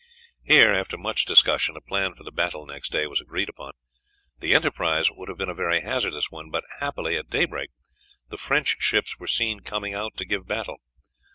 [0.43, 3.73] Here after much discussion a plan for the battle next day was agreed upon.
[4.39, 7.69] The enterprise would have been a very hazardous one, but, happily, at daybreak
[8.27, 10.77] the French ships were seen coming out to give battle.